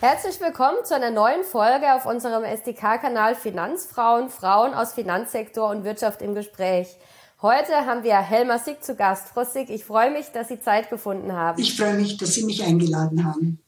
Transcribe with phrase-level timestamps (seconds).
[0.00, 6.22] Herzlich willkommen zu einer neuen Folge auf unserem SDK-Kanal Finanzfrauen, Frauen aus Finanzsektor und Wirtschaft
[6.22, 6.86] im Gespräch.
[7.42, 9.30] Heute haben wir Helma Sick zu Gast.
[9.34, 11.60] Frau Sick, ich freue mich, dass Sie Zeit gefunden haben.
[11.60, 13.58] Ich freue mich, dass Sie mich eingeladen haben.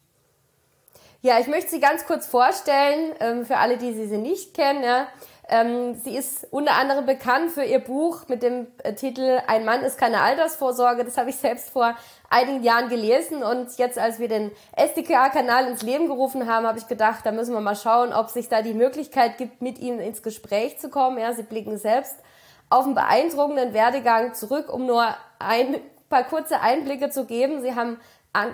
[1.21, 5.07] Ja, ich möchte Sie ganz kurz vorstellen, ähm, für alle, die Sie nicht kennen.
[5.53, 9.83] Ähm, sie ist unter anderem bekannt für ihr Buch mit dem äh, Titel Ein Mann
[9.83, 11.05] ist keine Altersvorsorge.
[11.05, 11.97] Das habe ich selbst vor
[12.29, 16.87] einigen Jahren gelesen und jetzt, als wir den SDKA-Kanal ins Leben gerufen haben, habe ich
[16.87, 20.23] gedacht, da müssen wir mal schauen, ob sich da die Möglichkeit gibt, mit Ihnen ins
[20.23, 21.19] Gespräch zu kommen.
[21.19, 22.15] Ja, Sie blicken selbst
[22.69, 25.05] auf einen beeindruckenden Werdegang zurück, um nur
[25.41, 27.61] ein paar kurze Einblicke zu geben.
[27.61, 27.99] Sie haben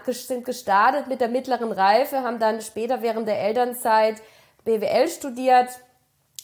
[0.06, 4.22] sind gestartet mit der mittleren Reife, haben dann später während der Elternzeit
[4.64, 5.68] BWL studiert,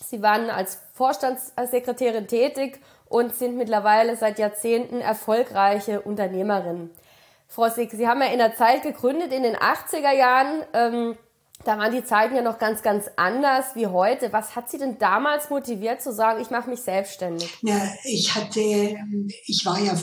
[0.02, 6.90] Sie waren als Vorstandssekretärin tätig und sind mittlerweile seit Jahrzehnten erfolgreiche Unternehmerin.
[7.46, 10.62] Frau Sick, Sie haben ja in der Zeit gegründet, in den 80er Jahren.
[10.72, 11.18] Ähm,
[11.64, 14.32] da waren die Zeiten ja noch ganz, ganz anders wie heute.
[14.32, 17.56] Was hat Sie denn damals motiviert zu sagen, ich mache mich selbstständig?
[17.62, 19.94] Ja, ich hatte, ich war ja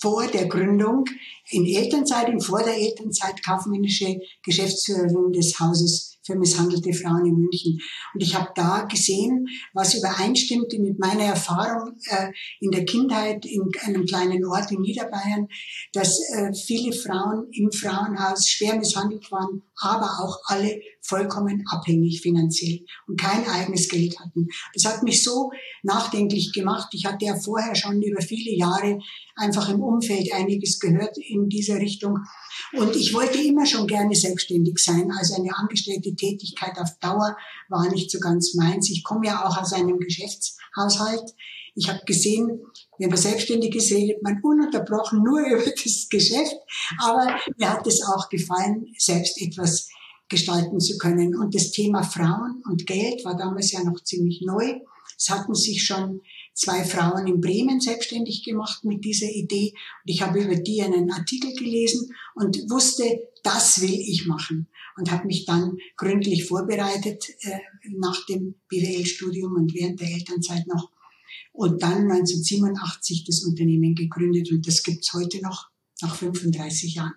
[0.00, 1.04] vor der Gründung
[1.50, 7.80] in Elternzeit und vor der Elternzeit kaufmännische Geschäftsführerin des Hauses für misshandelte Frauen in München.
[8.12, 12.28] Und ich habe da gesehen, was übereinstimmte mit meiner Erfahrung äh,
[12.60, 15.48] in der Kindheit in einem kleinen Ort in Niederbayern,
[15.92, 22.84] dass äh, viele Frauen im Frauenhaus schwer misshandelt waren, aber auch alle vollkommen abhängig finanziell
[23.06, 24.48] und kein eigenes Geld hatten.
[24.74, 25.50] Das hat mich so
[25.82, 26.88] nachdenklich gemacht.
[26.92, 28.98] Ich hatte ja vorher schon über viele Jahre
[29.36, 32.18] einfach im Umfeld einiges gehört in dieser Richtung.
[32.72, 35.10] Und ich wollte immer schon gerne selbstständig sein.
[35.16, 37.36] Also eine angestellte Tätigkeit auf Dauer
[37.68, 38.90] war nicht so ganz meins.
[38.90, 41.34] Ich komme ja auch aus einem Geschäftshaushalt.
[41.74, 42.60] Ich habe gesehen,
[42.98, 46.56] wenn man selbstständig ist, redet man ununterbrochen nur über das Geschäft.
[47.00, 49.88] Aber mir hat es auch gefallen, selbst etwas
[50.28, 51.36] gestalten zu können.
[51.36, 54.80] Und das Thema Frauen und Geld war damals ja noch ziemlich neu.
[55.16, 56.20] Es hatten sich schon
[56.54, 59.72] zwei Frauen in Bremen selbstständig gemacht mit dieser Idee.
[59.72, 64.68] Und ich habe über die einen Artikel gelesen und wusste, das will ich machen.
[64.96, 67.58] Und habe mich dann gründlich vorbereitet äh,
[67.96, 70.90] nach dem BWL-Studium und während der Elternzeit noch.
[71.52, 74.50] Und dann 1987 das Unternehmen gegründet.
[74.50, 75.68] Und das gibt's heute noch,
[76.00, 77.14] nach 35 Jahren.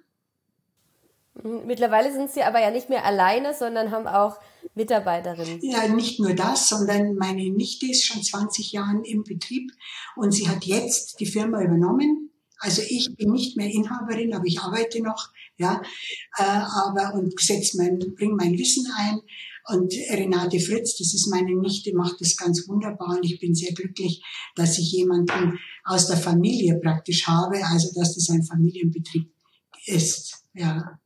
[1.43, 4.37] Mittlerweile sind Sie aber ja nicht mehr alleine, sondern haben auch
[4.75, 5.59] Mitarbeiterinnen.
[5.61, 9.71] Ja, nicht nur das, sondern meine Nichte ist schon 20 Jahre im Betrieb
[10.15, 12.31] und sie hat jetzt die Firma übernommen.
[12.59, 15.81] Also ich bin nicht mehr Inhaberin, aber ich arbeite noch, ja,
[16.37, 17.33] äh, aber und
[17.75, 19.19] mein, bringe mein Wissen ein.
[19.67, 23.73] Und Renate Fritz, das ist meine Nichte, macht das ganz wunderbar und ich bin sehr
[23.73, 24.23] glücklich,
[24.55, 29.31] dass ich jemanden aus der Familie praktisch habe, also dass das ein Familienbetrieb
[29.85, 30.99] ist, ja.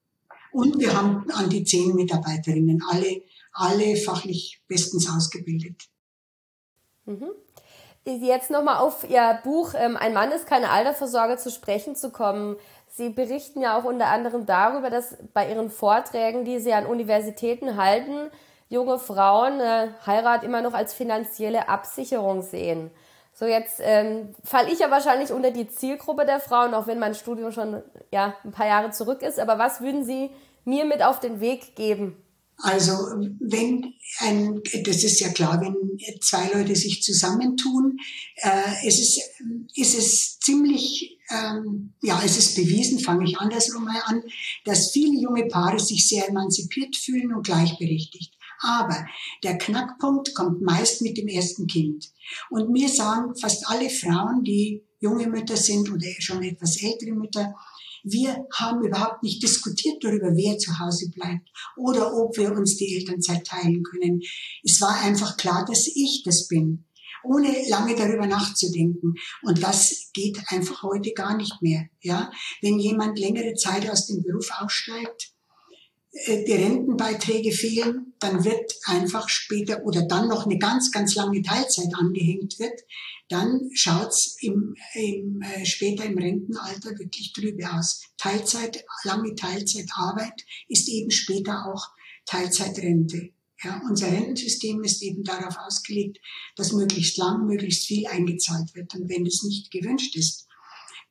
[0.56, 5.90] Und wir haben an die zehn Mitarbeiterinnen, alle, alle fachlich bestens ausgebildet.
[7.04, 7.32] Mhm.
[8.06, 12.56] Jetzt nochmal auf Ihr Buch ähm, Ein Mann ist keine Altersvorsorge zu sprechen zu kommen.
[12.88, 17.76] Sie berichten ja auch unter anderem darüber, dass bei Ihren Vorträgen, die Sie an Universitäten
[17.76, 18.32] halten,
[18.70, 22.92] junge Frauen äh, Heirat immer noch als finanzielle Absicherung sehen.
[23.38, 27.16] So, jetzt ähm, falle ich ja wahrscheinlich unter die Zielgruppe der Frauen, auch wenn mein
[27.16, 29.42] Studium schon ja, ein paar Jahre zurück ist.
[29.42, 30.30] Aber was würden Sie
[30.66, 32.18] mir mit auf den Weg geben?
[32.58, 32.94] Also
[33.40, 37.98] wenn ein, das ist ja klar, wenn zwei Leute sich zusammentun,
[38.38, 39.20] äh, es ist,
[39.76, 44.24] ist es ziemlich, ähm, ja, es ist bewiesen, fange ich andersrum mal an,
[44.64, 48.34] dass viele junge Paare sich sehr emanzipiert fühlen und gleichberechtigt.
[48.62, 49.06] Aber
[49.44, 52.10] der Knackpunkt kommt meist mit dem ersten Kind.
[52.50, 57.54] Und mir sagen fast alle Frauen, die junge Mütter sind oder schon etwas ältere Mütter,
[58.06, 62.96] wir haben überhaupt nicht diskutiert darüber, wer zu Hause bleibt oder ob wir uns die
[62.96, 64.22] Elternzeit teilen können.
[64.64, 66.86] Es war einfach klar, dass ich das bin,
[67.24, 69.16] ohne lange darüber nachzudenken.
[69.42, 71.86] Und das geht einfach heute gar nicht mehr.
[72.02, 72.32] Ja,
[72.62, 75.35] wenn jemand längere Zeit aus dem Beruf aussteigt,
[76.16, 81.94] die Rentenbeiträge fehlen, dann wird einfach später oder dann noch eine ganz, ganz lange Teilzeit
[81.94, 82.82] angehängt wird,
[83.28, 88.04] dann schaut's im, im, äh, später im Rentenalter wirklich trübe aus.
[88.18, 91.90] Teilzeit, lange Teilzeitarbeit ist eben später auch
[92.26, 93.32] Teilzeitrente.
[93.64, 96.20] Ja, unser Rentensystem ist eben darauf ausgelegt,
[96.56, 98.94] dass möglichst lang, möglichst viel eingezahlt wird.
[98.96, 100.45] Und wenn das nicht gewünscht ist,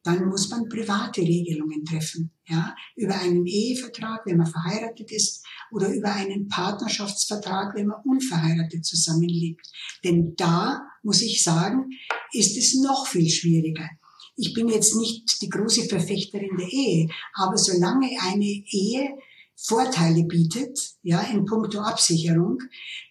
[0.05, 5.89] dann muss man private Regelungen treffen, ja, über einen Ehevertrag, wenn man verheiratet ist, oder
[5.93, 9.67] über einen Partnerschaftsvertrag, wenn man unverheiratet zusammenlebt.
[10.05, 11.91] Denn da, muss ich sagen,
[12.33, 13.89] ist es noch viel schwieriger.
[14.37, 19.17] Ich bin jetzt nicht die große Verfechterin der Ehe, aber solange eine Ehe
[19.57, 22.59] Vorteile bietet, ja, in puncto Absicherung,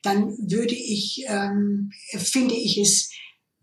[0.04, 3.13] dann würde ich, ähm, finde ich es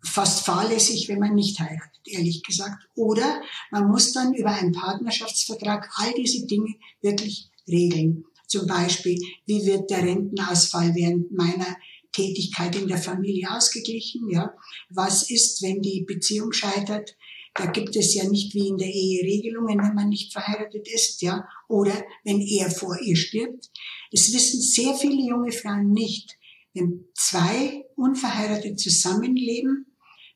[0.03, 2.87] fast fahrlässig, wenn man nicht heiratet, ehrlich gesagt.
[2.95, 8.25] Oder man muss dann über einen Partnerschaftsvertrag all diese Dinge wirklich regeln.
[8.47, 11.77] Zum Beispiel, wie wird der Rentenausfall während meiner
[12.13, 14.29] Tätigkeit in der Familie ausgeglichen?
[14.31, 14.55] Ja,
[14.89, 17.17] was ist, wenn die Beziehung scheitert?
[17.55, 21.21] Da gibt es ja nicht wie in der Ehe Regelungen, wenn man nicht verheiratet ist,
[21.23, 21.93] ja, oder
[22.25, 23.71] wenn er vor ihr stirbt.
[24.13, 26.37] Das wissen sehr viele junge Frauen nicht.
[26.75, 29.90] Wenn zwei unverheiratet zusammenleben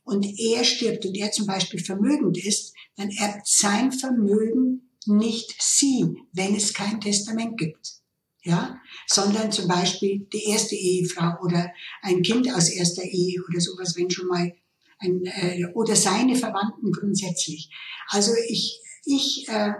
[0.04, 6.06] und er stirbt und er zum Beispiel vermögend ist, dann erbt sein Vermögen nicht sie,
[6.32, 7.94] wenn es kein Testament gibt.
[8.46, 11.72] Ja, sondern zum Beispiel die erste Ehefrau oder
[12.02, 14.52] ein Kind aus erster Ehe oder sowas, wenn schon mal
[14.98, 17.70] ein, äh, oder seine Verwandten grundsätzlich.
[18.08, 19.72] Also ich, ich äh,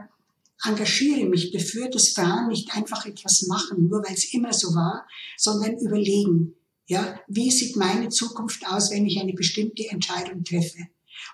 [0.64, 5.06] engagiere mich dafür, dass Frauen nicht einfach etwas machen, nur weil es immer so war,
[5.36, 6.54] sondern überlegen,
[6.86, 10.88] ja, wie sieht meine Zukunft aus, wenn ich eine bestimmte Entscheidung treffe?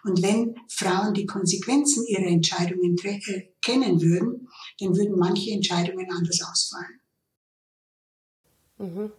[0.05, 4.49] Und wenn Frauen die Konsequenzen ihrer Entscheidungen äh, kennen würden,
[4.79, 7.00] dann würden manche Entscheidungen anders ausfallen.
[8.79, 9.12] Mhm.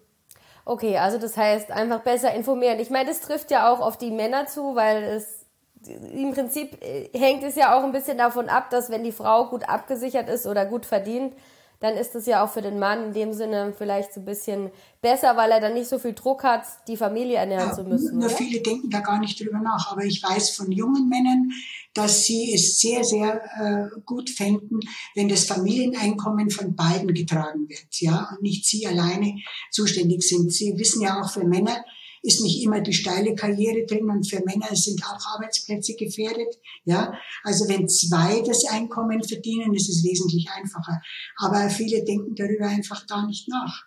[0.64, 2.80] Okay, also das heißt einfach besser informieren.
[2.80, 5.46] Ich meine, das trifft ja auch auf die Männer zu, weil es
[5.88, 9.50] im Prinzip äh, hängt es ja auch ein bisschen davon ab, dass wenn die Frau
[9.50, 11.34] gut abgesichert ist oder gut verdient,
[11.82, 14.70] dann ist es ja auch für den Mann in dem Sinne vielleicht so ein bisschen
[15.02, 18.20] besser, weil er dann nicht so viel Druck hat, die Familie ernähren ja, zu müssen.
[18.20, 18.36] Nur oder?
[18.36, 19.92] viele denken da gar nicht drüber nach.
[19.92, 21.52] Aber ich weiß von jungen Männern,
[21.96, 24.80] dass sie es sehr, sehr äh, gut fänden,
[25.16, 29.40] wenn das Familieneinkommen von beiden getragen wird, ja, und nicht sie alleine
[29.72, 30.54] zuständig sind.
[30.54, 31.84] Sie wissen ja auch für Männer,
[32.24, 36.56] ist nicht immer die steile Karriere drin und für Männer sind auch Arbeitsplätze gefährdet.
[36.86, 37.14] Ja,
[37.44, 41.02] also wenn zwei das Einkommen verdienen, ist es wesentlich einfacher.
[41.38, 43.86] Aber viele denken darüber einfach gar nicht nach.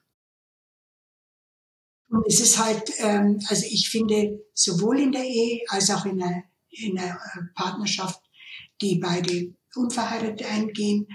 [2.08, 6.19] Und es ist halt, ähm, also ich finde, sowohl in der Ehe als auch in
[6.19, 8.20] der, in der äh, Partnerschaft,
[8.80, 11.06] die beide unverheiratet eingehen,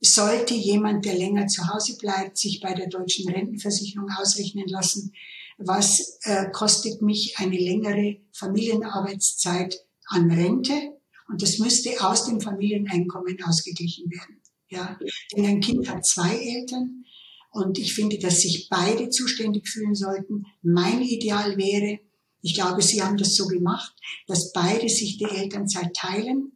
[0.00, 5.12] sollte jemand, der länger zu Hause bleibt, sich bei der deutschen Rentenversicherung ausrechnen lassen,
[5.58, 10.96] was äh, kostet mich eine längere Familienarbeitszeit an Rente
[11.28, 14.40] und das müsste aus dem Familieneinkommen ausgeglichen werden.
[14.68, 14.98] Ja,
[15.34, 17.04] denn ein Kind hat zwei Eltern
[17.50, 20.44] und ich finde, dass sich beide zuständig fühlen sollten.
[20.62, 22.00] Mein Ideal wäre,
[22.42, 23.94] ich glaube, Sie haben das so gemacht,
[24.26, 26.52] dass beide sich die Elternzeit teilen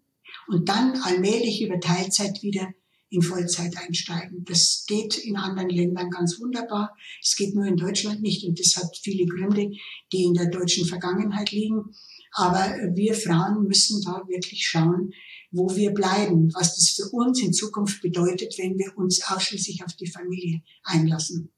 [0.49, 2.69] und dann allmählich über Teilzeit wieder
[3.11, 4.45] in Vollzeit einsteigen.
[4.45, 6.97] Das geht in anderen Ländern ganz wunderbar.
[7.21, 9.77] Es geht nur in Deutschland nicht und das hat viele Gründe,
[10.13, 11.93] die in der deutschen Vergangenheit liegen.
[12.33, 15.13] Aber wir Frauen müssen da wirklich schauen,
[15.51, 19.93] wo wir bleiben, was das für uns in Zukunft bedeutet, wenn wir uns ausschließlich auf
[19.95, 21.53] die Familie einlassen.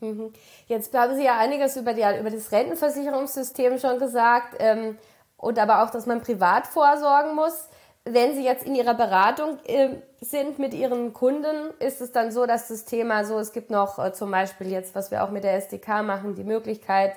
[0.00, 0.32] Mhm.
[0.66, 4.98] Jetzt haben Sie ja einiges über, die, über das Rentenversicherungssystem schon gesagt ähm,
[5.38, 7.68] und aber auch, dass man privat vorsorgen muss
[8.12, 9.90] wenn Sie jetzt in Ihrer Beratung äh,
[10.20, 13.98] sind mit Ihren Kunden, ist es dann so, dass das Thema so, es gibt noch
[13.98, 17.12] äh, zum Beispiel jetzt, was wir auch mit der SDK machen, die Möglichkeit,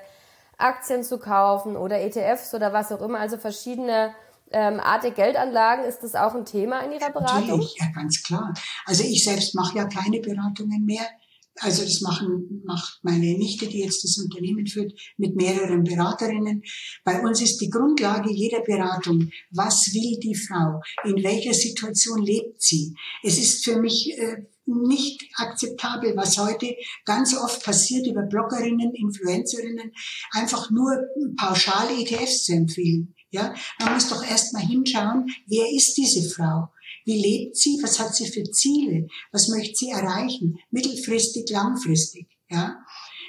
[0.58, 4.14] Aktien zu kaufen oder ETFs oder was auch immer, also verschiedene
[4.52, 5.86] ähm, Art der Geldanlagen.
[5.86, 7.42] Ist das auch ein Thema in Ihrer Beratung?
[7.42, 8.54] Natürlich, ja, ganz klar.
[8.86, 11.06] Also ich selbst mache ja keine Beratungen mehr.
[11.60, 16.64] Also das machen, macht meine Nichte, die jetzt das Unternehmen führt, mit mehreren Beraterinnen.
[17.04, 20.82] Bei uns ist die Grundlage jeder Beratung, was will die Frau?
[21.04, 22.96] In welcher Situation lebt sie?
[23.22, 29.92] Es ist für mich äh, nicht akzeptabel, was heute ganz oft passiert über Bloggerinnen, Influencerinnen,
[30.32, 30.98] einfach nur
[31.38, 33.14] pauschale ETFs zu empfehlen.
[33.32, 36.70] Ja, man muss doch erst mal hinschauen, wer ist diese Frau?
[37.06, 37.80] Wie lebt sie?
[37.82, 39.08] Was hat sie für Ziele?
[39.32, 40.60] Was möchte sie erreichen?
[40.70, 42.84] Mittelfristig, langfristig, ja?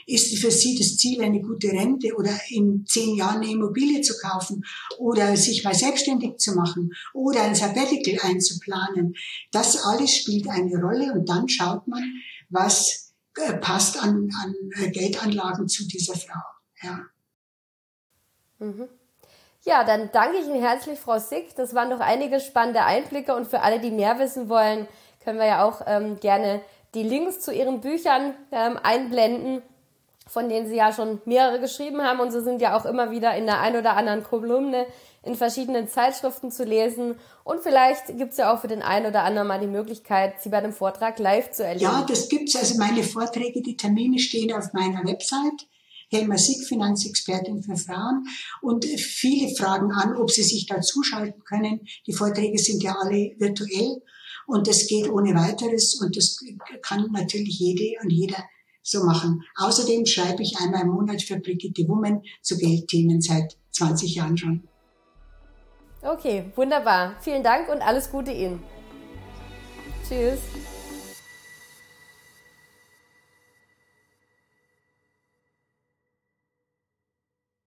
[0.04, 4.14] Ist für sie das Ziel, eine gute Rente oder in zehn Jahren eine Immobilie zu
[4.18, 4.64] kaufen
[4.98, 9.14] oder sich mal selbstständig zu machen oder ein Sabbatical einzuplanen?
[9.52, 12.02] Das alles spielt eine Rolle und dann schaut man,
[12.50, 16.40] was äh, passt an, an äh, Geldanlagen zu dieser Frau.
[16.82, 17.06] Ja.
[18.58, 18.88] Mhm.
[19.64, 21.54] Ja, dann danke ich Ihnen herzlich, Frau Sick.
[21.54, 24.88] Das waren noch einige spannende Einblicke und für alle, die mehr wissen wollen,
[25.22, 26.60] können wir ja auch ähm, gerne
[26.94, 29.62] die Links zu Ihren Büchern ähm, einblenden,
[30.26, 33.36] von denen Sie ja schon mehrere geschrieben haben und Sie sind ja auch immer wieder
[33.36, 34.86] in der ein oder anderen Kolumne
[35.22, 37.14] in verschiedenen Zeitschriften zu lesen.
[37.44, 40.48] Und vielleicht gibt es ja auch für den einen oder anderen mal die Möglichkeit, Sie
[40.48, 41.84] bei einem Vortrag live zu erleben.
[41.84, 42.56] Ja, das gibt's.
[42.56, 45.68] Also meine Vorträge, die Termine stehen auf meiner Website.
[46.12, 48.24] Helma Sieg, Finanzexpertin für Frauen.
[48.60, 51.80] Und viele fragen an, ob sie sich da zuschalten können.
[52.06, 54.02] Die Vorträge sind ja alle virtuell.
[54.46, 56.38] Und das geht ohne weiteres und das
[56.82, 58.44] kann natürlich jede und jeder
[58.82, 59.42] so machen.
[59.56, 64.68] Außerdem schreibe ich einmal im Monat für Brigitte Woman zu Geldthemen seit 20 Jahren schon.
[66.02, 67.16] Okay, wunderbar.
[67.20, 68.60] Vielen Dank und alles Gute Ihnen.
[70.08, 70.40] Tschüss.